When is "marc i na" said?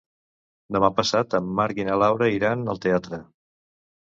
1.59-1.99